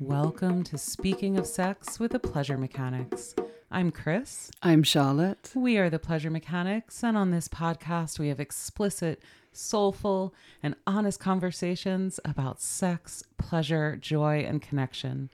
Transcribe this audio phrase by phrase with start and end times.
[0.00, 3.34] Welcome to Speaking of Sex with the Pleasure Mechanics.
[3.70, 4.50] I'm Chris.
[4.62, 5.52] I'm Charlotte.
[5.54, 11.20] We are the Pleasure Mechanics, and on this podcast, we have explicit, soulful, and honest
[11.20, 15.28] conversations about sex, pleasure, joy, and connection.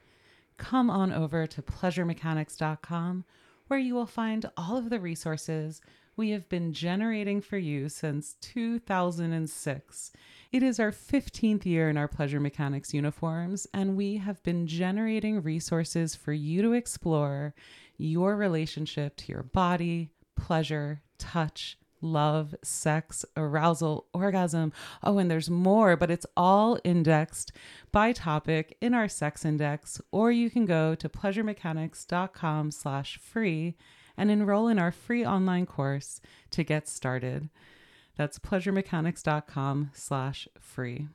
[0.56, 3.24] Come on over to pleasuremechanics.com,
[3.68, 5.80] where you will find all of the resources
[6.16, 10.12] we have been generating for you since 2006
[10.52, 15.42] it is our 15th year in our Pleasure Mechanics uniforms, and we have been generating
[15.42, 17.54] resources for you to explore
[17.98, 24.72] your relationship to your body, pleasure, touch, love, sex, arousal, orgasm.
[25.02, 27.52] Oh, and there's more, but it's all indexed
[27.90, 33.76] by topic in our sex index, or you can go to pleasuremechanics.com slash free
[34.16, 36.20] and enroll in our free online course
[36.50, 37.48] to get started.
[38.16, 41.08] That's pleasuremechanics.com slash free.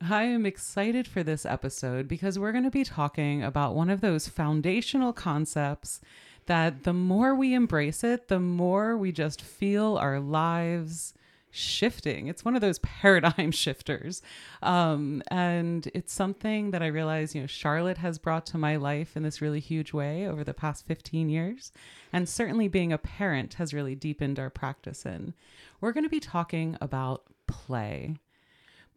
[0.00, 4.00] I am excited for this episode because we're going to be talking about one of
[4.00, 6.00] those foundational concepts
[6.46, 11.14] that the more we embrace it, the more we just feel our lives
[11.56, 12.26] shifting.
[12.28, 14.22] It's one of those paradigm shifters.
[14.62, 19.16] Um, and it's something that I realize, you know, Charlotte has brought to my life
[19.16, 21.72] in this really huge way over the past 15 years.
[22.12, 25.34] And certainly being a parent has really deepened our practice in.
[25.80, 28.16] We're going to be talking about play.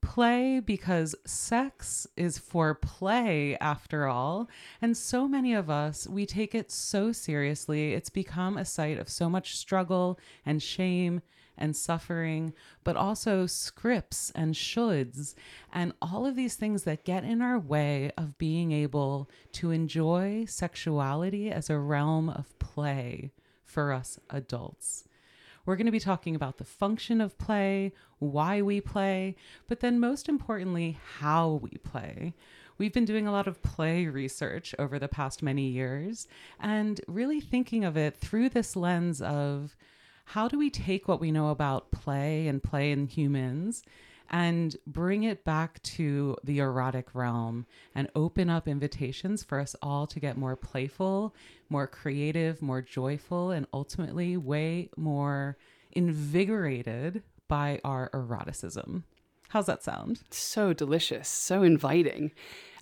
[0.02, 4.48] Play because sex is for play after all.
[4.82, 7.94] And so many of us, we take it so seriously.
[7.94, 11.22] It's become a site of so much struggle and shame
[11.60, 15.36] and suffering, but also scripts and shoulds
[15.72, 20.46] and all of these things that get in our way of being able to enjoy
[20.48, 23.32] sexuality as a realm of play
[23.64, 25.04] for us adults.
[25.66, 29.36] We're going to be talking about the function of play, why we play,
[29.68, 32.34] but then most importantly, how we play.
[32.80, 36.28] We've been doing a lot of play research over the past many years
[36.62, 39.76] and really thinking of it through this lens of
[40.34, 43.82] how do we take what we know about play and play in humans
[44.30, 50.06] and bring it back to the erotic realm and open up invitations for us all
[50.06, 51.34] to get more playful,
[51.68, 55.58] more creative, more joyful, and ultimately way more
[55.94, 59.06] invigorated by our eroticism.
[59.50, 60.22] How's that sound?
[60.30, 62.32] So delicious, so inviting.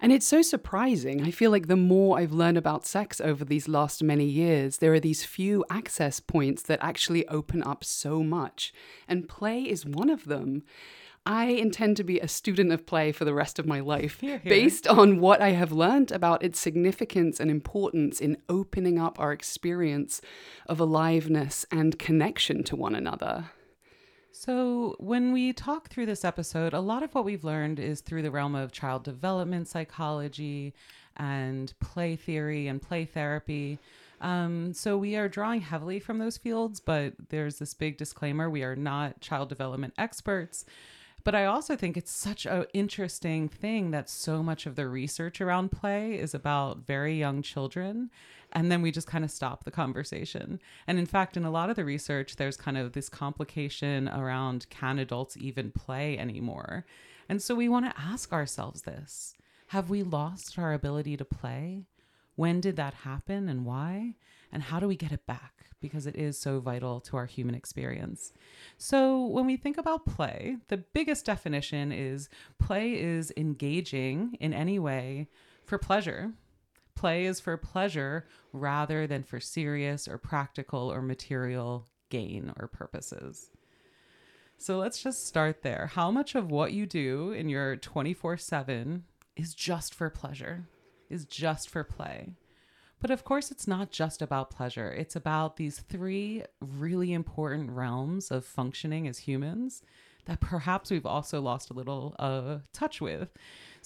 [0.02, 1.24] And it's so surprising.
[1.24, 4.94] I feel like the more I've learned about sex over these last many years, there
[4.94, 8.74] are these few access points that actually open up so much.
[9.08, 10.64] And play is one of them.
[11.26, 14.38] I intend to be a student of play for the rest of my life, Hear,
[14.40, 14.50] hear.
[14.50, 19.32] based on what I have learned about its significance and importance in opening up our
[19.34, 20.22] experience
[20.68, 23.52] of aliveness and connection to one another.
[24.40, 28.22] So, when we talk through this episode, a lot of what we've learned is through
[28.22, 30.76] the realm of child development psychology
[31.18, 33.80] and play theory and play therapy.
[34.22, 38.62] Um, so, we are drawing heavily from those fields, but there's this big disclaimer we
[38.62, 40.66] are not child development experts.
[41.24, 45.42] But I also think it's such an interesting thing that so much of the research
[45.42, 48.12] around play is about very young children.
[48.54, 50.60] And then we just kind of stop the conversation.
[50.88, 54.70] And in fact, in a lot of the research, there's kind of this complication around
[54.70, 56.86] can adults even play anymore?
[57.30, 59.36] And so we want to ask ourselves this
[59.68, 61.86] Have we lost our ability to play?
[62.36, 64.16] When did that happen and why?
[64.52, 65.54] And how do we get it back?
[65.82, 68.32] Because it is so vital to our human experience.
[68.78, 74.80] So, when we think about play, the biggest definition is play is engaging in any
[74.80, 75.28] way
[75.66, 76.34] for pleasure.
[76.98, 83.52] Play is for pleasure rather than for serious or practical or material gain or purposes.
[84.58, 85.92] So let's just start there.
[85.94, 89.04] How much of what you do in your 24 7
[89.36, 90.68] is just for pleasure,
[91.08, 92.32] is just for play?
[93.00, 94.92] But of course, it's not just about pleasure.
[94.92, 99.84] It's about these three really important realms of functioning as humans
[100.26, 103.30] that perhaps we've also lost a little uh, touch with.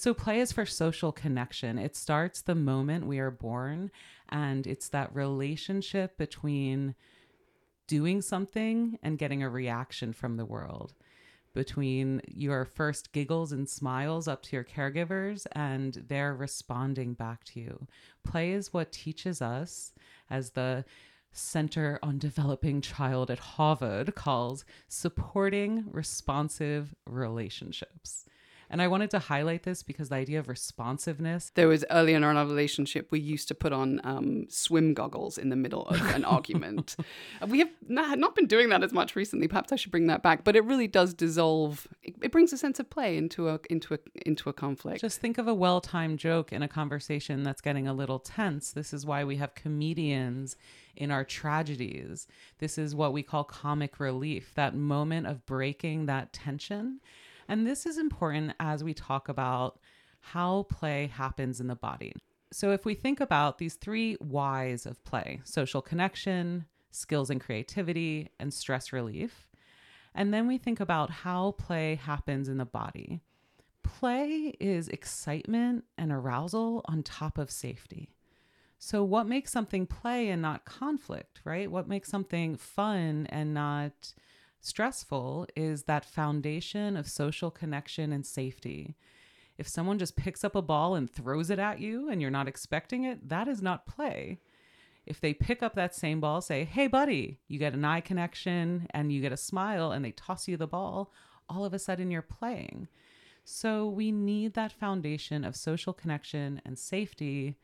[0.02, 1.78] So, play is for social connection.
[1.78, 3.92] It starts the moment we are born,
[4.30, 6.96] and it's that relationship between
[7.86, 10.96] doing something and getting a reaction from the world
[11.54, 17.60] between your first giggles and smiles up to your caregivers and they're responding back to
[17.60, 17.86] you.
[18.24, 19.94] Play is what teaches us,
[20.32, 20.84] as the
[21.32, 28.26] Center on Developing Child at Harvard calls supporting responsive relationships.
[28.72, 31.52] And I wanted to highlight this because the idea of responsiveness.
[31.56, 35.50] There was earlier in our relationship, we used to put on um, swim goggles in
[35.50, 36.96] the middle of an argument.
[37.46, 39.50] We have not, not been doing that as much recently.
[39.50, 40.46] Perhaps I should bring that back.
[40.46, 41.86] But it really does dissolve.
[42.02, 45.02] It, it brings a sense of play into a into a into a conflict.
[45.02, 48.72] Just think of a well-timed joke in a conversation that's getting a little tense.
[48.72, 50.56] This is why we have comedians
[50.96, 52.26] in our tragedies.
[52.60, 57.02] This is what we call comic relief, that moment of breaking that tension.
[57.52, 59.78] And this is important as we talk about
[60.22, 62.14] how play happens in the body.
[62.54, 68.30] So, if we think about these three whys of play social connection, skills and creativity,
[68.40, 69.50] and stress relief,
[70.16, 73.20] and then we think about how play happens in the body.
[73.84, 78.16] Play is excitement and arousal on top of safety.
[78.80, 81.70] So, what makes something play and not conflict, right?
[81.70, 84.14] What makes something fun and not
[84.62, 88.96] stressful is that foundation of social connection and safety.
[89.58, 92.48] If someone just picks up a ball and throws it at you and you're not
[92.48, 94.40] expecting it, that is not play.
[95.06, 98.88] If they pick up that same ball, say, hey, buddy, you get an eye connection
[98.92, 101.12] and you get a smile and they toss you the ball,
[101.50, 102.88] all of a sudden you're playing.
[103.44, 107.58] So we need that foundation of social connection and safety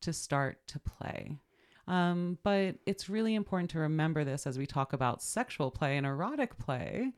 [0.00, 1.38] to start to play.
[1.86, 6.06] Um, but it's really important to remember this as we talk about sexual play and
[6.06, 7.12] erotic play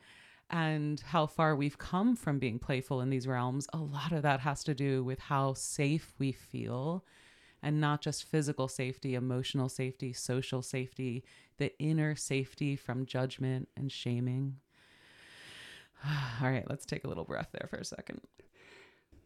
[0.50, 3.68] and how far we've come from being playful in these realms.
[3.72, 7.04] A lot of that has to do with how safe we feel
[7.62, 11.24] and not just physical safety, emotional safety, social safety,
[11.58, 14.56] the inner safety from judgment and shaming.
[16.42, 18.20] All right, let's take a little breath there for a second.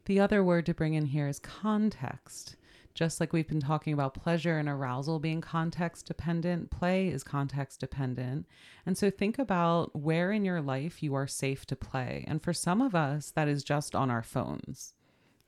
[0.07, 2.57] The other word to bring in here is context.
[2.95, 7.81] Just like we've been talking about pleasure and arousal being context dependent, play is context
[7.81, 8.47] dependent.
[8.85, 12.25] And so think about where in your life you are safe to play.
[12.27, 14.95] And for some of us, that is just on our phones.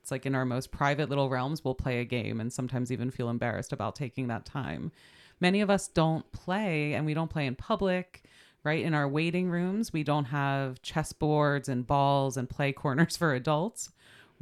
[0.01, 3.11] It's like in our most private little realms, we'll play a game and sometimes even
[3.11, 4.93] feel embarrassed about taking that time.
[5.41, 8.25] Many of us don't play and we don't play in public
[8.65, 8.85] right?
[8.85, 13.91] In our waiting rooms, we don't have chessboards and balls and play corners for adults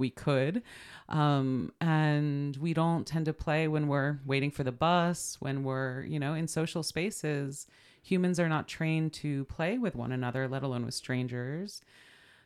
[0.01, 0.63] we could.
[1.09, 6.03] Um, and we don't tend to play when we're waiting for the bus, when we're,
[6.03, 7.69] you know, in social spaces.
[8.03, 11.83] Humans are not trained to play with one another, let alone with strangers.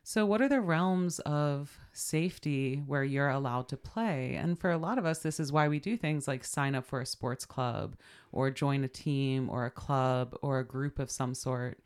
[0.07, 4.35] So, what are the realms of safety where you're allowed to play?
[4.35, 6.85] And for a lot of us, this is why we do things like sign up
[6.85, 7.97] for a sports club
[8.31, 11.79] or join a team or a club or a group of some sort.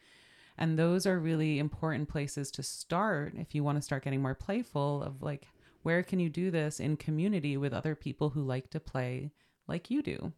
[0.59, 4.35] And those are really important places to start if you want to start getting more
[4.35, 5.47] playful of like,
[5.89, 9.31] where can you do this in community with other people who like to play
[9.67, 10.35] like you do?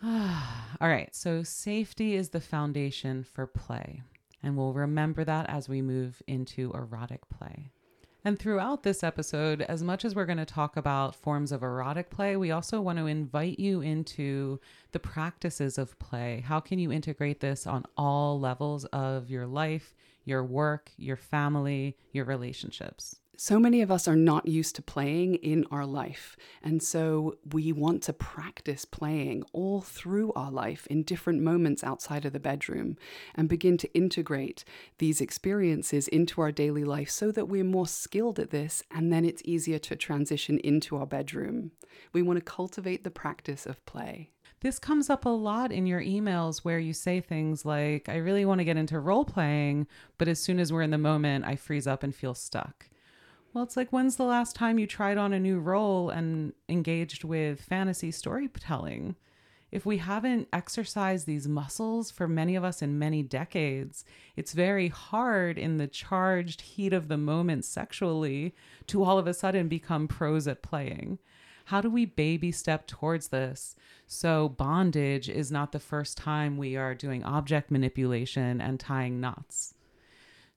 [0.04, 4.02] All right, so safety is the foundation for play,
[4.44, 7.72] and we'll remember that as we move into erotic play.
[8.24, 12.10] And throughout this episode, as much as we're going to talk about forms of erotic
[12.10, 14.60] play, we also want to invite you into
[14.92, 16.44] the practices of play.
[16.46, 21.96] How can you integrate this on all levels of your life, your work, your family,
[22.12, 23.16] your relationships?
[23.40, 26.36] So many of us are not used to playing in our life.
[26.60, 32.24] And so we want to practice playing all through our life in different moments outside
[32.24, 32.96] of the bedroom
[33.36, 34.64] and begin to integrate
[34.98, 39.24] these experiences into our daily life so that we're more skilled at this and then
[39.24, 41.70] it's easier to transition into our bedroom.
[42.12, 44.30] We want to cultivate the practice of play.
[44.62, 48.44] This comes up a lot in your emails where you say things like, I really
[48.44, 49.86] want to get into role playing,
[50.18, 52.88] but as soon as we're in the moment, I freeze up and feel stuck.
[53.58, 57.24] Well, it's like when's the last time you tried on a new role and engaged
[57.24, 59.16] with fantasy storytelling?
[59.72, 64.04] If we haven't exercised these muscles for many of us in many decades,
[64.36, 68.54] it's very hard in the charged heat of the moment sexually
[68.86, 71.18] to all of a sudden become pros at playing.
[71.64, 73.74] How do we baby step towards this
[74.06, 79.74] so bondage is not the first time we are doing object manipulation and tying knots?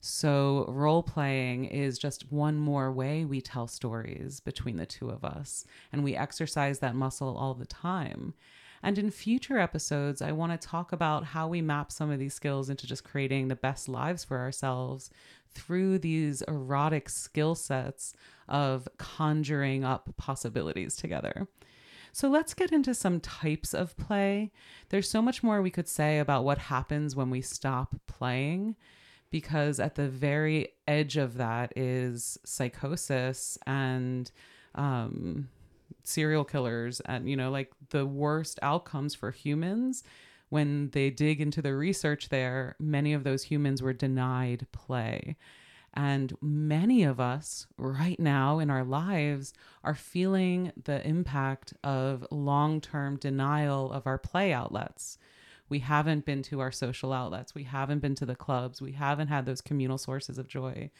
[0.04, 5.24] So, role playing is just one more way we tell stories between the two of
[5.24, 8.34] us, and we exercise that muscle all the time.
[8.82, 12.34] And in future episodes, I want to talk about how we map some of these
[12.34, 15.08] skills into just creating the best lives for ourselves
[15.54, 18.12] through these erotic skill sets
[18.48, 21.46] of conjuring up possibilities together.
[22.10, 24.50] So let's get into some types of play.
[24.88, 28.74] There's so much more we could say about what happens when we stop playing
[29.32, 34.30] because at the very edge of that is psychosis and
[34.76, 35.48] um,
[36.04, 40.04] serial killers and you know like the worst outcomes for humans
[40.50, 45.36] when they dig into the research there many of those humans were denied play
[45.94, 52.80] And many of us right now in our lives are feeling the impact of long
[52.80, 55.18] term denial of our play outlets.
[55.72, 57.54] We haven't been to our social outlets.
[57.54, 58.82] We haven't been to the clubs.
[58.82, 60.90] We haven't had those communal sources of joy.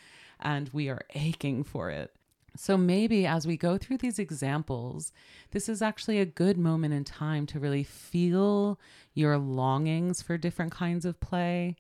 [0.40, 2.10] And we are aching for it.
[2.56, 5.12] So maybe as we go through these examples,
[5.50, 8.80] this is actually a good moment in time to really feel
[9.12, 11.76] your longings for different kinds of play.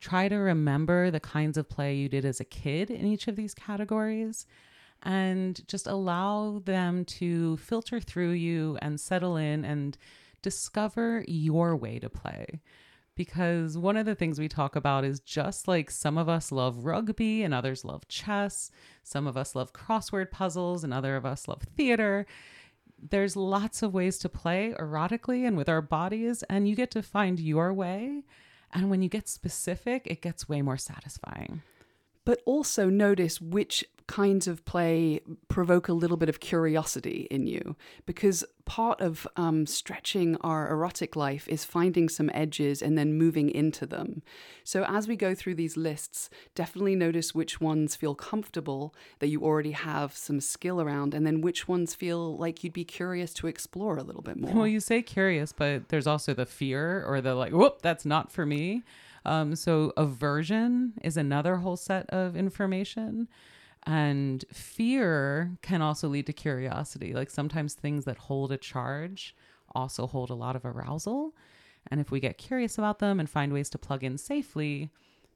[0.00, 3.36] Try to remember the kinds of play you did as a kid in each of
[3.36, 4.46] these categories
[5.02, 9.98] and just allow them to filter through you and settle in and
[10.42, 12.60] discover your way to play
[13.14, 16.84] because one of the things we talk about is just like some of us love
[16.84, 18.70] rugby and others love chess,
[19.02, 22.26] some of us love crossword puzzles and other of us love theater.
[22.98, 27.02] There's lots of ways to play erotically and with our bodies, and you get to
[27.02, 28.22] find your way.
[28.72, 31.62] And when you get specific, it gets way more satisfying
[32.24, 37.76] but also notice which kinds of play provoke a little bit of curiosity in you.
[38.06, 43.50] Because part of um, stretching our erotic life is finding some edges and then moving
[43.50, 44.22] into them.
[44.64, 49.42] So as we go through these lists, definitely notice which ones feel comfortable that you
[49.42, 53.46] already have some skill around, and then which ones feel like you'd be curious to
[53.46, 54.52] explore a little bit more.
[54.52, 58.30] Well, you say curious, but there's also the fear or the like, whoop, that's not
[58.30, 58.82] for me.
[59.24, 63.28] Um, so aversion is another whole set of information.
[63.84, 67.14] And fear can also lead to curiosity.
[67.14, 69.34] Like sometimes things that hold a charge
[69.74, 71.34] also hold a lot of arousal.
[71.90, 74.90] And if we get curious about them and find ways to plug in safely,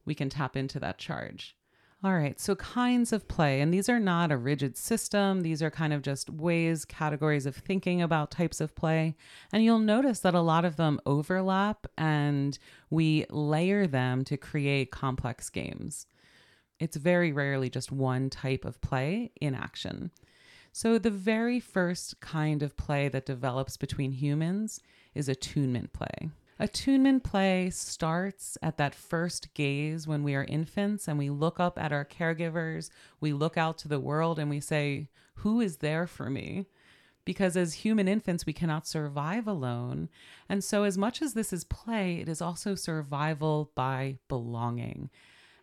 [0.05, 1.57] we can tap into that charge.
[2.05, 5.41] All right, so kinds of play, and these are not a rigid system.
[5.41, 9.17] These are kind of just ways, categories of thinking about types of play.
[9.51, 12.59] And you'll notice that a lot of them overlap and
[12.91, 16.07] we layer them to create complex games.
[16.79, 20.11] It's very rarely just one type of play in action.
[20.73, 24.81] So, the very first kind of play that develops between humans
[25.15, 26.29] is attunement play.
[26.59, 31.79] Attunement play starts at that first gaze when we are infants and we look up
[31.79, 32.91] at our caregivers,
[33.21, 36.67] we look out to the world and we say, Who is there for me?
[37.25, 40.09] Because as human infants, we cannot survive alone.
[40.49, 45.11] And so, as much as this is play, it is also survival by belonging.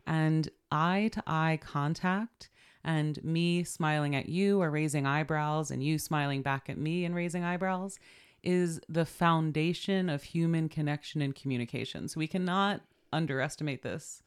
[0.06, 2.50] And eye to eye contact
[2.84, 7.16] and me smiling at you or raising eyebrows and you smiling back at me and
[7.16, 7.98] raising eyebrows
[8.44, 12.08] is the foundation of human connection and communication.
[12.10, 12.82] So we cannot
[13.14, 14.22] underestimate this.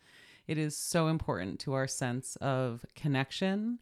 [0.47, 3.78] It is so important to our sense of connection.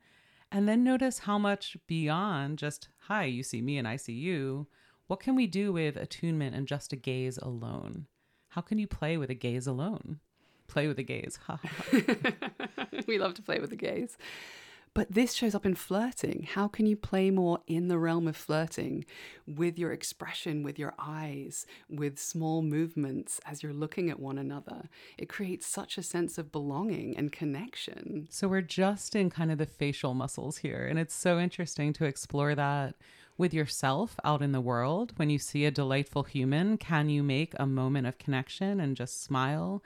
[0.51, 4.67] And then notice how much beyond just, hi, you see me and I see you,
[5.07, 8.07] what can we do with attunement and just a gaze alone?
[8.49, 10.21] How can you play with a gaze alone?
[10.67, 11.39] Play with the gaze.
[13.07, 14.17] we love to play with the gaze.
[14.95, 16.47] But this shows up in flirting.
[16.53, 19.05] How can you play more in the realm of flirting
[19.45, 24.89] with your expression, with your eyes, with small movements as you're looking at one another?
[25.19, 28.29] It creates such a sense of belonging and connection.
[28.31, 30.87] So we're just in kind of the facial muscles here.
[30.89, 32.95] And it's so interesting to explore that
[33.37, 35.13] with yourself out in the world.
[35.17, 39.25] When you see a delightful human, can you make a moment of connection and just
[39.25, 39.83] smile?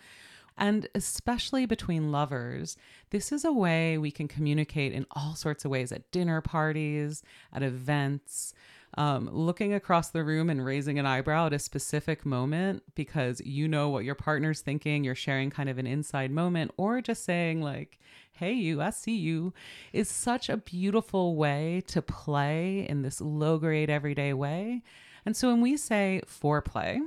[0.59, 2.77] And especially between lovers,
[3.11, 7.23] this is a way we can communicate in all sorts of ways at dinner parties,
[7.53, 8.53] at events.
[8.95, 13.69] Um, looking across the room and raising an eyebrow at a specific moment because you
[13.69, 17.61] know what your partner's thinking, you're sharing kind of an inside moment, or just saying,
[17.61, 17.99] like,
[18.33, 19.53] hey, you, I see you,
[19.93, 24.83] is such a beautiful way to play in this low grade everyday way.
[25.27, 27.01] And so when we say foreplay,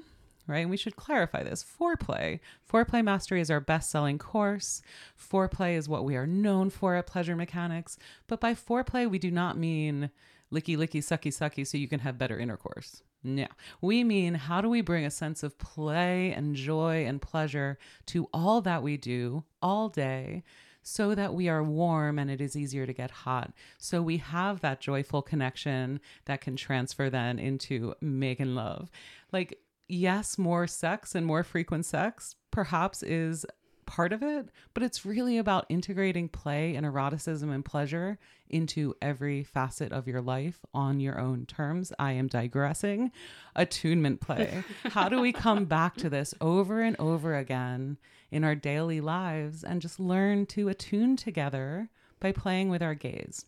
[0.47, 0.59] right?
[0.59, 1.63] And we should clarify this.
[1.63, 2.39] Foreplay.
[2.69, 4.81] Foreplay Mastery is our best selling course.
[5.17, 7.97] Foreplay is what we are known for at Pleasure Mechanics.
[8.27, 10.09] But by foreplay, we do not mean
[10.51, 13.03] licky, licky, sucky, sucky so you can have better intercourse.
[13.23, 13.47] No,
[13.81, 18.27] we mean how do we bring a sense of play and joy and pleasure to
[18.33, 20.43] all that we do all day
[20.83, 23.53] so that we are warm and it is easier to get hot.
[23.77, 28.89] So we have that joyful connection that can transfer then into making love.
[29.31, 29.59] Like
[29.91, 33.45] yes, more sex and more frequent sex perhaps is
[33.85, 38.17] part of it, but it's really about integrating play and eroticism and pleasure
[38.49, 41.91] into every facet of your life on your own terms.
[41.99, 43.11] I am digressing.
[43.53, 44.63] Attunement play.
[44.91, 47.97] How do we come back to this over and over again
[48.29, 51.89] in our daily lives and just learn to attune together
[52.21, 53.45] by playing with our gaze?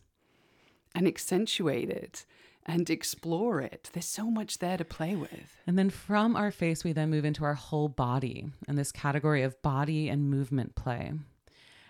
[0.94, 2.26] And accentuate it
[2.66, 3.90] and explore it.
[3.92, 5.56] There's so much there to play with.
[5.66, 9.42] And then from our face, we then move into our whole body and this category
[9.42, 11.12] of body and movement play.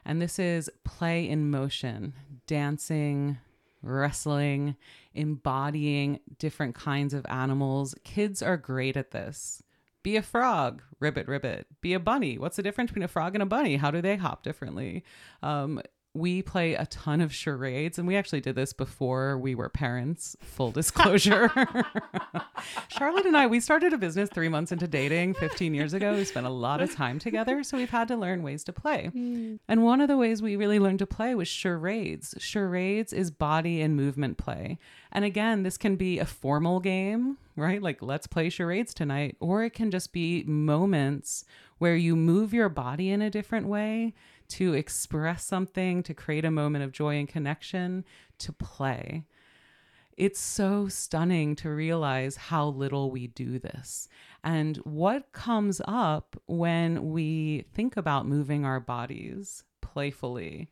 [0.04, 2.14] And this is play in motion,
[2.46, 3.38] dancing,
[3.82, 4.76] wrestling,
[5.14, 7.94] embodying different kinds of animals.
[8.04, 9.62] Kids are great at this.
[10.02, 11.66] Be a frog, ribbit, ribbit.
[11.80, 12.36] Be a bunny.
[12.36, 13.76] What's the difference between a frog and a bunny?
[13.76, 15.02] How do they hop differently?
[15.42, 15.80] Um,
[16.14, 20.36] we play a ton of charades and we actually did this before we were parents
[20.40, 21.50] full disclosure.
[22.88, 26.14] Charlotte and i we started a business three months into dating 15 years ago.
[26.14, 29.10] We spent a lot of time together so we've had to learn ways to play.
[29.14, 29.58] Mm.
[29.68, 32.34] and one of the ways we really learned to play was charades.
[32.38, 34.78] Charades is body and movement play.
[35.10, 37.82] And again this can be a formal game right?
[37.82, 39.36] Like let's play charades tonight.
[39.40, 41.44] Or it can just be moments
[41.78, 44.14] where you move your body in a different way
[44.48, 48.04] to express something, to create a moment of joy and connection,
[48.38, 49.24] to play.
[50.16, 54.08] It's so stunning to realize how little we do this.
[54.44, 60.68] And what comes up when we think about moving our bodies playfully.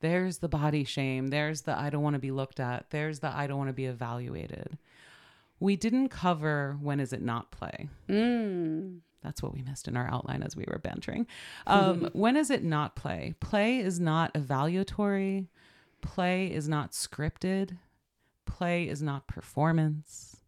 [0.00, 1.28] There's the body shame.
[1.28, 2.90] There's the I don't want to be looked at.
[2.90, 4.78] There's the I don't want to be evaluated.
[5.58, 7.88] We didn't cover when is it not play.
[8.08, 9.00] Mm.
[9.22, 11.26] That's what we missed in our outline as we were bantering.
[11.66, 13.34] Um, when is it not play?
[13.40, 15.48] Play is not evaluatory.
[16.00, 17.76] Play is not scripted.
[18.46, 20.38] Play is not performance.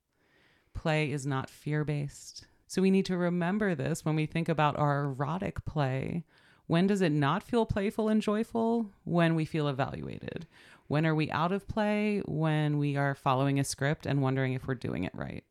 [0.74, 2.46] Play is not fear based.
[2.66, 6.24] So we need to remember this when we think about our erotic play.
[6.66, 8.90] When does it not feel playful and joyful?
[9.04, 10.46] When we feel evaluated.
[10.88, 12.22] When are we out of play?
[12.24, 15.44] When we are following a script and wondering if we're doing it right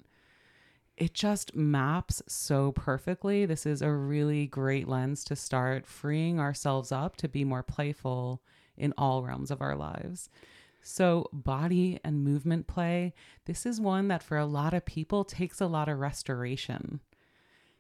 [0.98, 3.46] it just maps so perfectly.
[3.46, 8.42] This is a really great lens to start freeing ourselves up to be more playful
[8.78, 10.30] in all realms of our lives.
[10.84, 13.14] So, body and movement play,
[13.46, 17.02] this is one that for a lot of people takes a lot of restoration.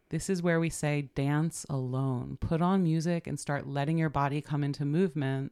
[0.09, 2.37] This is where we say dance alone.
[2.39, 5.51] Put on music and start letting your body come into movement.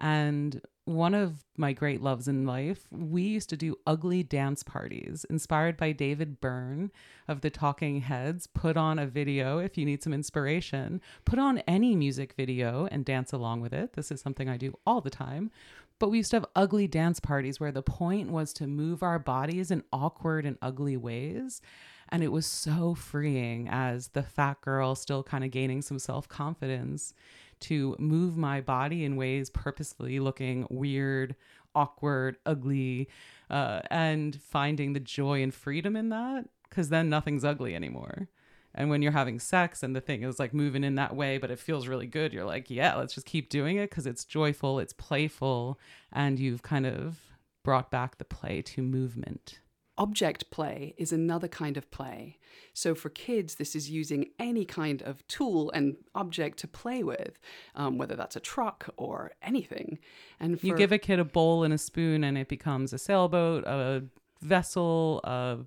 [0.00, 5.24] And one of my great loves in life, we used to do ugly dance parties
[5.30, 6.90] inspired by David Byrne
[7.26, 8.46] of the Talking Heads.
[8.46, 11.00] Put on a video if you need some inspiration.
[11.24, 13.94] Put on any music video and dance along with it.
[13.94, 15.50] This is something I do all the time.
[15.98, 19.18] But we used to have ugly dance parties where the point was to move our
[19.18, 21.62] bodies in awkward and ugly ways.
[22.10, 26.28] And it was so freeing as the fat girl still kind of gaining some self
[26.28, 27.14] confidence
[27.64, 31.34] to move my body in ways purposely looking weird,
[31.74, 33.08] awkward, ugly,
[33.50, 36.48] uh, and finding the joy and freedom in that.
[36.68, 38.28] Because then nothing's ugly anymore.
[38.74, 41.50] And when you're having sex and the thing is like moving in that way, but
[41.50, 44.80] it feels really good, you're like, yeah, let's just keep doing it because it's joyful,
[44.80, 45.78] it's playful,
[46.12, 47.18] and you've kind of
[47.62, 49.60] brought back the play to movement.
[49.96, 52.38] Object play is another kind of play.
[52.72, 57.38] So for kids, this is using any kind of tool and object to play with,
[57.76, 60.00] um, whether that's a truck or anything.
[60.40, 62.98] And for, you give a kid a bowl and a spoon, and it becomes a
[62.98, 64.04] sailboat, a
[64.42, 65.58] vessel, a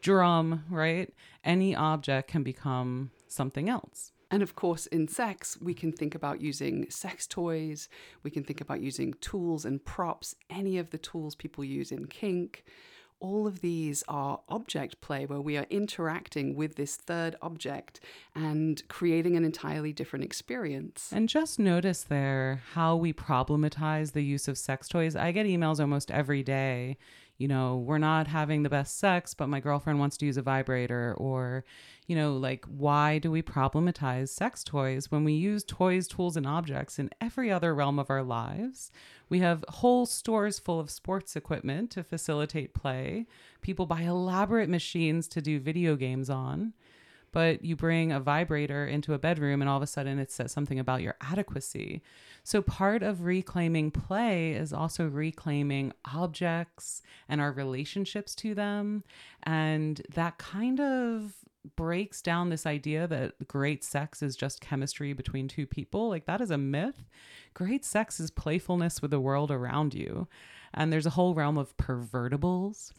[0.00, 1.12] drum, right?
[1.42, 4.12] Any object can become something else.
[4.30, 7.88] And of course, in sex, we can think about using sex toys,
[8.22, 12.06] we can think about using tools and props, any of the tools people use in
[12.06, 12.64] kink
[13.22, 18.00] all of these are object play where we are interacting with this third object
[18.34, 21.10] and creating an entirely different experience.
[21.12, 25.14] And just notice there how we problematize the use of sex toys.
[25.14, 26.98] I get emails almost every day
[27.38, 30.42] you know, we're not having the best sex, but my girlfriend wants to use a
[30.42, 31.64] vibrator, or,
[32.06, 36.46] you know, like, why do we problematize sex toys when we use toys, tools, and
[36.46, 38.92] objects in every other realm of our lives?
[39.28, 43.26] We have whole stores full of sports equipment to facilitate play.
[43.60, 46.74] People buy elaborate machines to do video games on
[47.32, 50.52] but you bring a vibrator into a bedroom and all of a sudden it says
[50.52, 52.02] something about your adequacy.
[52.44, 59.04] So, part of reclaiming play is also reclaiming objects and our relationships to them.
[59.44, 61.34] And that kind of
[61.76, 66.08] breaks down this idea that great sex is just chemistry between two people.
[66.08, 67.04] Like, that is a myth.
[67.54, 70.26] Great sex is playfulness with the world around you.
[70.74, 72.92] And there's a whole realm of pervertibles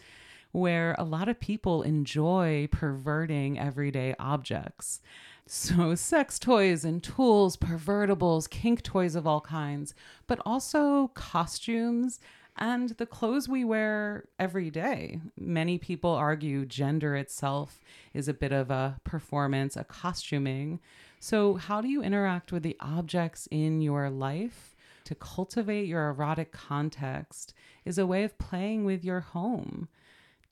[0.54, 5.02] where a lot of people enjoy perverting everyday objects.
[5.46, 9.94] So, sex toys and tools, pervertibles, kink toys of all kinds,
[10.28, 12.20] but also costumes
[12.56, 15.20] and the clothes we wear every day.
[15.36, 17.80] Many people argue gender itself
[18.14, 20.80] is a bit of a performance, a costuming.
[21.20, 24.76] So, how do you interact with the objects in your life?
[25.06, 29.90] To cultivate your erotic context is a way of playing with your home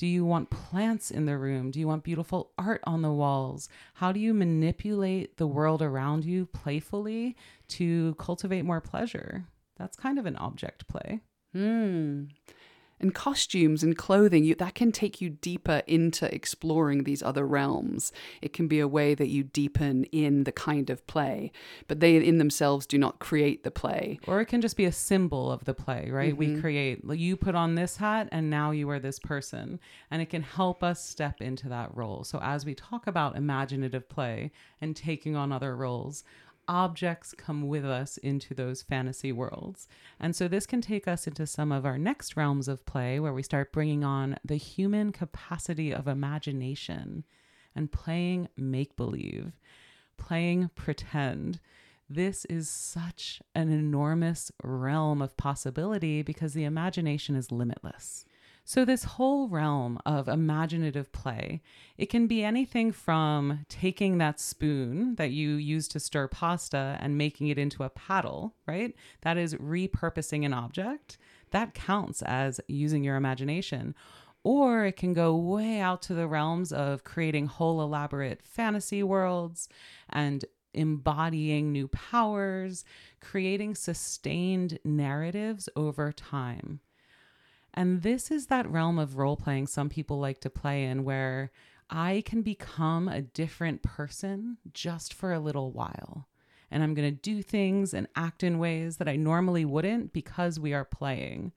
[0.01, 1.69] Do you want plants in the room?
[1.69, 3.69] Do you want beautiful art on the walls?
[3.93, 7.35] How do you manipulate the world around you playfully
[7.67, 9.45] to cultivate more pleasure?
[9.77, 11.19] That's kind of an object play.
[11.53, 12.23] Hmm
[13.01, 18.11] and costumes and clothing you, that can take you deeper into exploring these other realms.
[18.41, 21.51] It can be a way that you deepen in the kind of play
[21.87, 24.19] but they in themselves do not create the play.
[24.27, 26.33] Or it can just be a symbol of the play right?
[26.35, 26.55] Mm-hmm.
[26.55, 29.79] we create you put on this hat and now you are this person.
[30.09, 32.23] And it can help us step into that role.
[32.23, 36.23] So as we talk about imaginative play and taking on other roles
[36.67, 39.87] objects come with us into those fantasy worlds.
[40.19, 43.33] And so this can take us into some of our next realms of play where
[43.33, 47.23] we start bringing on the human capacity of imagination
[47.75, 49.53] and playing make believe,
[50.17, 51.59] playing pretend.
[52.09, 58.25] This is such an enormous realm of possibility because the imagination is limitless.
[58.63, 61.61] So, this whole realm of imaginative play,
[61.97, 67.17] it can be anything from taking that spoon that you use to stir pasta and
[67.17, 68.95] making it into a paddle, right?
[69.21, 71.17] That is repurposing an object.
[71.49, 73.95] That counts as using your imagination.
[74.43, 79.69] Or it can go way out to the realms of creating whole elaborate fantasy worlds
[80.09, 82.85] and embodying new powers,
[83.19, 86.79] creating sustained narratives over time.
[87.73, 91.51] And this is that realm of role playing some people like to play in where
[91.89, 96.27] I can become a different person just for a little while.
[96.69, 100.59] And I'm going to do things and act in ways that I normally wouldn't because
[100.59, 101.51] we are playing.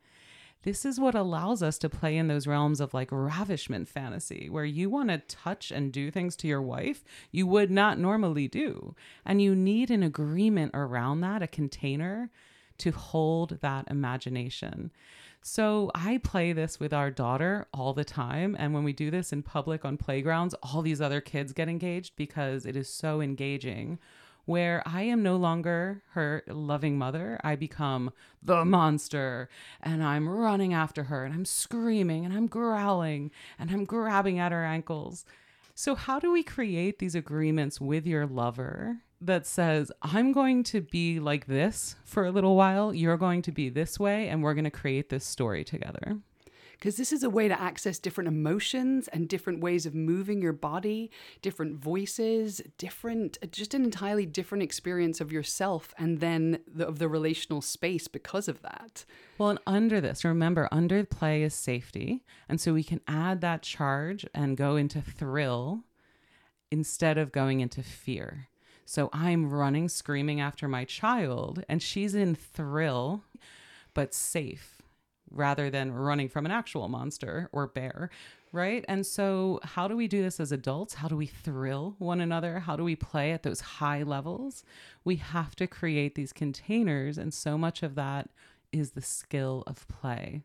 [0.65, 4.65] This is what allows us to play in those realms of like ravishment fantasy, where
[4.65, 8.97] you want to touch and do things to your wife you would not normally do.
[9.27, 12.31] And you need an agreement around that, a container
[12.79, 14.91] to hold that imagination.
[15.47, 18.57] So I play this with our daughter all the time.
[18.59, 22.17] And when we do this in public on playgrounds, all these other kids get engaged
[22.17, 23.99] because it is so engaging.
[24.47, 28.11] Where I am no longer her loving mother, I become
[28.43, 29.51] the monster
[29.83, 34.51] and I'm running after her and I'm screaming and I'm growling and I'm grabbing at
[34.51, 35.27] her ankles.
[35.75, 40.81] So, how do we create these agreements with your lover that says, I'm going to
[40.81, 44.55] be like this for a little while, you're going to be this way, and we're
[44.55, 46.19] going to create this story together.
[46.73, 50.53] Because this is a way to access different emotions and different ways of moving your
[50.53, 56.87] body, different voices, different, uh, just an entirely different experience of yourself and then the,
[56.87, 59.05] of the relational space because of that.
[59.39, 62.25] Well, and under this, remember, under play is safety.
[62.49, 65.85] And so we can add that charge and go into thrill
[66.71, 68.49] instead of going into fear.
[68.87, 73.25] So I'm running, screaming after my child, and she's in thrill,
[73.95, 74.83] but safe
[75.31, 78.11] rather than running from an actual monster or bear,
[78.53, 78.85] right?
[78.89, 80.95] And so, how do we do this as adults?
[80.95, 82.61] How do we thrill one another?
[82.61, 84.65] How do we play at those high levels?
[85.05, 88.31] We have to create these containers, and so much of that
[88.73, 90.45] is the skill of play.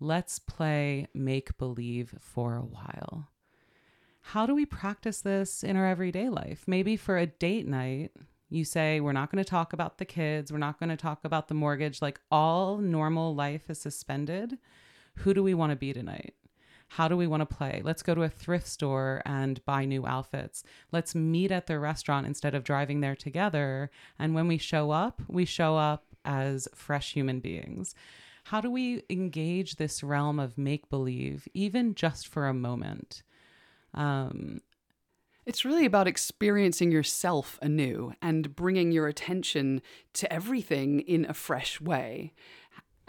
[0.00, 3.28] Let's play make believe for a while
[4.22, 6.64] how do we practice this in our everyday life?
[6.66, 8.12] Maybe for a date night,
[8.48, 10.52] you say, We're not going to talk about the kids.
[10.52, 12.00] We're not going to talk about the mortgage.
[12.00, 14.58] Like all normal life is suspended.
[15.16, 16.34] Who do we want to be tonight?
[16.88, 17.80] How do we want to play?
[17.82, 20.62] Let's go to a thrift store and buy new outfits.
[20.92, 23.90] Let's meet at the restaurant instead of driving there together.
[24.18, 27.94] And when we show up, we show up as fresh human beings.
[28.44, 33.22] How do we engage this realm of make believe, even just for a moment?
[33.94, 34.60] Um,
[35.44, 39.82] it's really about experiencing yourself anew and bringing your attention
[40.14, 42.32] to everything in a fresh way.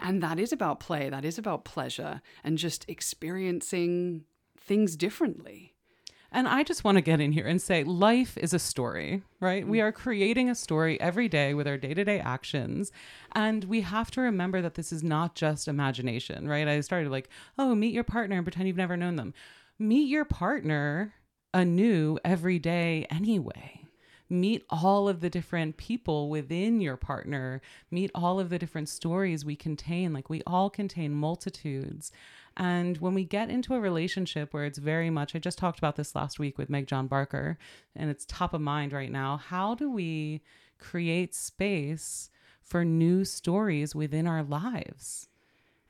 [0.00, 4.24] And that is about play, that is about pleasure, and just experiencing
[4.58, 5.74] things differently.
[6.32, 9.66] And I just want to get in here and say life is a story, right?
[9.66, 9.84] We mm.
[9.84, 12.90] are creating a story every day with our day to day actions.
[13.32, 16.66] And we have to remember that this is not just imagination, right?
[16.66, 19.32] I started like, oh, meet your partner and pretend you've never known them
[19.78, 21.14] meet your partner
[21.52, 23.80] anew every day anyway.
[24.30, 27.60] Meet all of the different people within your partner.
[27.90, 30.12] Meet all of the different stories we contain.
[30.12, 32.10] Like we all contain multitudes.
[32.56, 35.96] And when we get into a relationship where it's very much, I just talked about
[35.96, 37.58] this last week with Meg John Barker,
[37.94, 39.36] and it's top of mind right now.
[39.36, 40.42] How do we
[40.78, 42.30] create space
[42.62, 45.28] for new stories within our lives?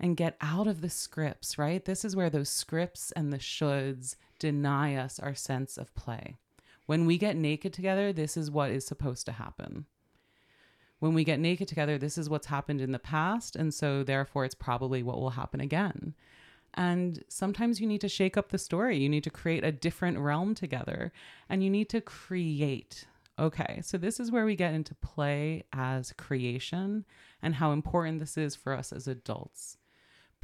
[0.01, 1.85] And get out of the scripts, right?
[1.85, 6.37] This is where those scripts and the shoulds deny us our sense of play.
[6.87, 9.87] When we get naked together, this is what is supposed to happen.
[10.99, 13.57] When we get naked together, this is what's happened in the past.
[13.57, 16.15] And so, therefore, it's probably what will happen again.
[16.75, 18.99] And sometimes you need to shake up the story.
[18.99, 21.13] You need to create a different realm together
[21.49, 23.07] and you need to create.
[23.39, 27.05] Okay, so this is where we get into play as creation
[27.43, 29.77] and how important this is for us as adults.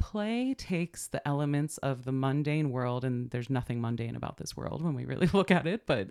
[0.01, 4.81] Play takes the elements of the mundane world, and there's nothing mundane about this world
[4.81, 6.09] when we really look at it, but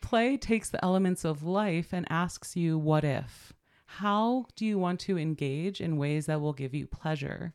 [0.00, 3.52] play takes the elements of life and asks you, What if?
[3.96, 7.52] How do you want to engage in ways that will give you pleasure?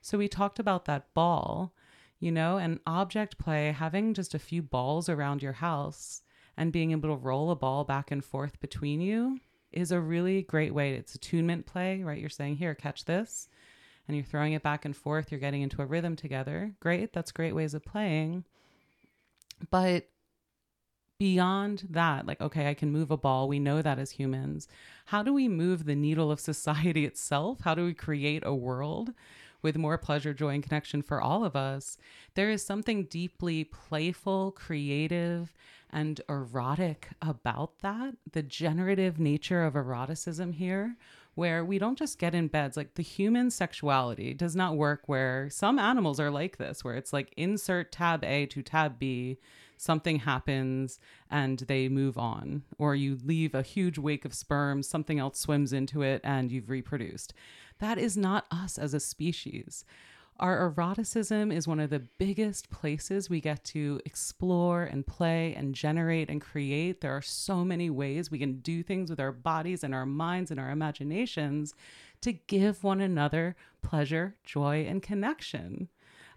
[0.00, 1.74] So we talked about that ball,
[2.20, 6.22] you know, and object play, having just a few balls around your house
[6.56, 9.40] and being able to roll a ball back and forth between you
[9.72, 10.94] is a really great way.
[10.94, 12.20] It's attunement play, right?
[12.20, 13.48] You're saying, here, catch this.
[14.06, 15.30] And you're throwing it back and forth.
[15.30, 16.74] You're getting into a rhythm together.
[16.80, 17.12] Great.
[17.12, 18.44] That's great ways of playing.
[19.70, 20.08] But
[21.18, 23.48] beyond that, like, okay, I can move a ball.
[23.48, 24.68] We know that as humans.
[25.06, 27.60] How do we move the needle of society itself?
[27.62, 29.12] How do we create a world
[29.62, 31.96] with more pleasure, joy, and connection for all of us?
[32.34, 35.54] There is something deeply playful, creative,
[35.90, 38.16] and erotic about that.
[38.32, 40.96] The generative nature of eroticism here,
[41.34, 42.76] where we don't just get in beds.
[42.76, 47.12] Like the human sexuality does not work where some animals are like this, where it's
[47.12, 49.38] like insert tab A to tab B,
[49.76, 50.98] something happens
[51.30, 55.72] and they move on, or you leave a huge wake of sperm, something else swims
[55.72, 57.34] into it, and you've reproduced.
[57.80, 59.84] That is not us as a species.
[60.40, 65.74] Our eroticism is one of the biggest places we get to explore and play and
[65.76, 67.00] generate and create.
[67.00, 70.50] There are so many ways we can do things with our bodies and our minds
[70.50, 71.72] and our imaginations
[72.22, 75.88] to give one another pleasure, joy, and connection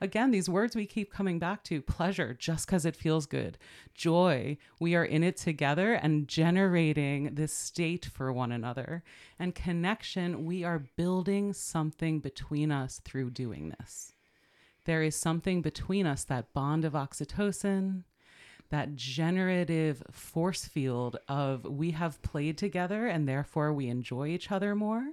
[0.02, 3.58] again, these words we keep coming back to pleasure, just because it feels good,
[3.94, 9.04] joy, we are in it together and generating this state for one another.
[9.40, 14.14] And connection, we are building something between us through doing this.
[14.86, 18.04] There is something between us, that bond of oxytocin,
[18.70, 24.76] that generative force field of we have played together and therefore we enjoy each other
[24.76, 25.12] more.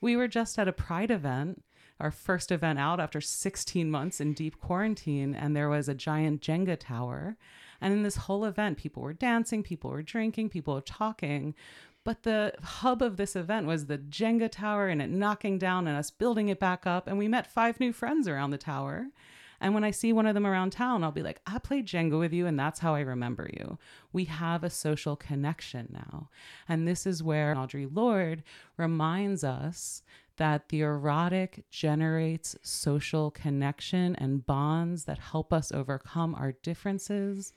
[0.00, 1.64] We were just at a pride event
[2.00, 6.40] our first event out after 16 months in deep quarantine, and there was a giant
[6.40, 7.36] Jenga tower.
[7.80, 11.54] And in this whole event, people were dancing, people were drinking, people were talking.
[12.04, 15.96] But the hub of this event was the Jenga tower and it knocking down and
[15.96, 17.06] us building it back up.
[17.06, 19.08] And we met five new friends around the tower.
[19.60, 22.18] And when I see one of them around town, I'll be like, I played Jenga
[22.18, 23.78] with you, and that's how I remember you.
[24.12, 26.30] We have a social connection now.
[26.68, 28.44] And this is where Audre Lorde
[28.76, 30.02] reminds us
[30.38, 37.52] that the erotic generates social connection and bonds that help us overcome our differences.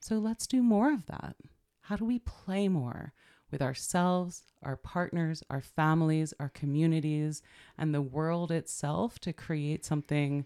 [0.00, 1.36] So let's do more of that.
[1.80, 3.12] How do we play more
[3.50, 7.42] with ourselves, our partners, our families, our communities,
[7.78, 10.44] and the world itself to create something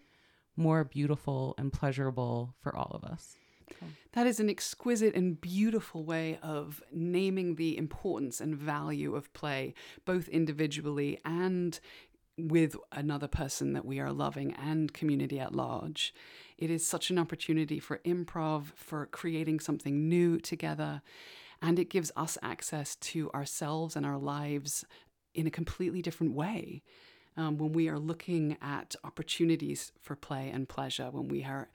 [0.57, 3.37] more beautiful and pleasurable for all of us?
[4.13, 9.75] That is an exquisite and beautiful way of naming the importance and value of play,
[10.05, 11.79] both individually and
[12.39, 16.15] with another person that we are loving and community at large.
[16.57, 21.03] It is such an opportunity for improv, for creating something new together,
[21.61, 24.85] and it gives us access to ourselves and our lives
[25.35, 26.83] in a completely different way.
[27.37, 31.69] Um, when we are looking at opportunities for play and pleasure, when we are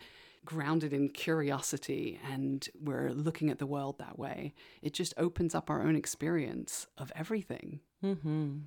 [0.45, 5.69] grounded in curiosity and we're looking at the world that way, it just opens up
[5.69, 7.79] our own experience of everything.
[8.03, 8.58] Mm-hmm.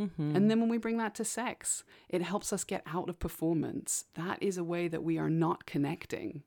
[0.00, 0.36] Mm-hmm.
[0.36, 4.06] And then when we bring that to sex, it helps us get out of performance.
[4.14, 6.42] That is a way that we are not connecting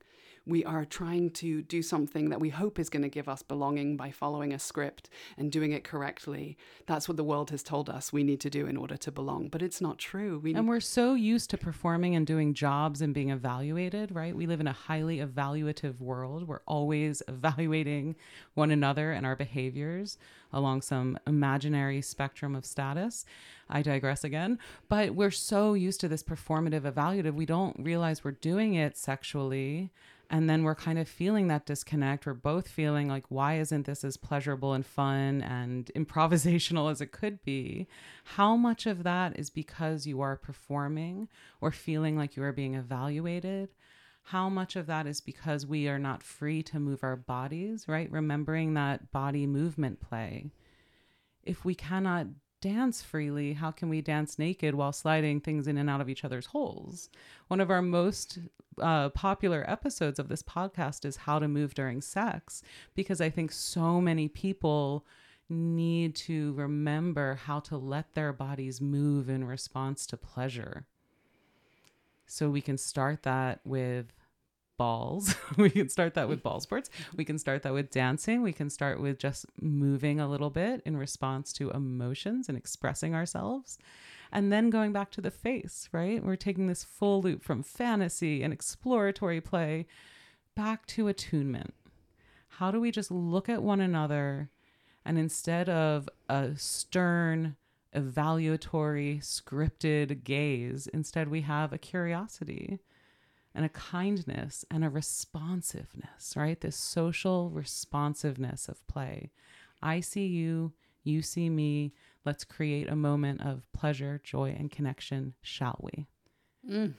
[0.48, 3.98] we are trying to do something that we hope is going to give us belonging
[3.98, 6.58] by following a script and doing it correctly.
[6.86, 9.50] That's what the world has told us we need to do in order to belong,
[9.50, 10.40] but it's not true.
[10.40, 14.36] We and we're so used to performing and doing jobs and being evaluated, right?
[14.36, 16.48] We live in a highly evaluative world.
[16.48, 18.16] We're always evaluating
[18.54, 20.18] one another and our behaviors
[20.54, 23.26] along some imaginary spectrum of status.
[23.70, 24.60] I digress again.
[24.88, 29.92] But we're so used to this performative evaluative, we don't realize we're doing it sexually
[30.30, 32.26] and then we're kind of feeling that disconnect.
[32.26, 37.12] We're both feeling like why isn't this as pleasurable and fun and improvisational as it
[37.12, 37.88] could be?
[38.24, 41.30] How much of that is because you are performing
[41.62, 43.70] or feeling like you are being evaluated?
[44.24, 48.12] How much of that is because we are not free to move our bodies right?
[48.12, 50.52] Remembering that body movement play.
[51.44, 52.28] If we cannot
[52.62, 56.24] dance freely, how can we dance naked while sliding things in and out of each
[56.24, 57.10] other's holes?
[57.48, 58.40] One of our most
[58.82, 62.62] uh, popular episodes of this podcast is how to move during sex,
[62.96, 65.06] because I think so many people
[65.50, 70.86] need to remember how to let their bodies move in response to pleasure.
[72.26, 74.14] So we can start that with
[74.78, 75.36] balls.
[75.58, 76.90] we can start that with ball sports.
[77.16, 78.42] We can start that with dancing.
[78.42, 83.16] We can start with just moving a little bit in response to emotions and expressing
[83.16, 83.78] ourselves.
[84.32, 86.24] And then going back to the face, right?
[86.24, 89.88] We're taking this full loop from fantasy and exploratory play
[90.56, 91.74] back to attunement.
[92.48, 94.50] How do we just look at one another
[95.06, 97.56] and instead of a stern,
[97.96, 102.80] evaluatory, scripted gaze, instead we have a curiosity
[103.56, 106.60] and a kindness and a responsiveness, right?
[106.60, 109.32] This social responsiveness of play.
[109.82, 111.94] I see you, you see me.
[112.26, 116.08] Let's create a moment of pleasure, joy, and connection, shall we?
[116.70, 116.94] Mm.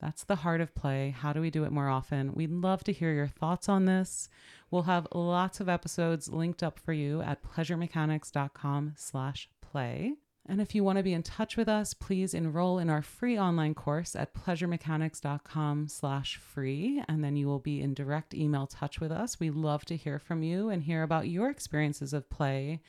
[0.00, 1.10] That's the heart of play.
[1.16, 2.34] How do we do it more often?
[2.34, 4.28] We'd love to hear your thoughts on this.
[4.70, 10.14] We'll have lots of episodes linked up for you at pleasuremechanics.com slash play.
[10.46, 13.38] And if you want to be in touch with us, please enroll in our free
[13.38, 17.02] online course at pleasuremechanics.com slash free.
[17.08, 19.38] And then you will be in direct email touch with us.
[19.38, 22.80] We love to hear from you and hear about your experiences of play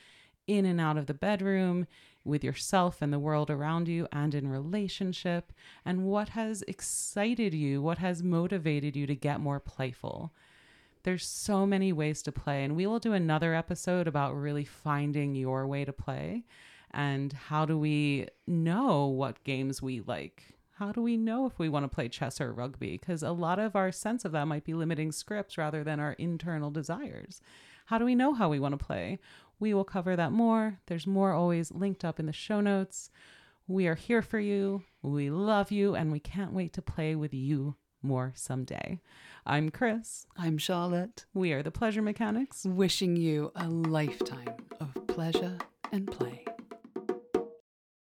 [0.46, 1.86] in and out of the bedroom,
[2.24, 5.52] with yourself and the world around you, and in relationship,
[5.84, 10.32] and what has excited you, what has motivated you to get more playful.
[11.02, 15.34] There's so many ways to play, and we will do another episode about really finding
[15.34, 16.44] your way to play
[16.94, 20.54] and how do we know what games we like?
[20.78, 22.92] How do we know if we want to play chess or rugby?
[22.92, 26.12] Because a lot of our sense of that might be limiting scripts rather than our
[26.12, 27.40] internal desires.
[27.86, 29.18] How do we know how we want to play?
[29.60, 30.80] We will cover that more.
[30.86, 33.10] There's more always linked up in the show notes.
[33.66, 34.82] We are here for you.
[35.02, 39.00] We love you, and we can't wait to play with you more someday.
[39.46, 40.26] I'm Chris.
[40.36, 41.24] I'm Charlotte.
[41.34, 42.64] We are the Pleasure Mechanics.
[42.64, 45.56] Wishing you a lifetime of pleasure
[45.92, 46.43] and play.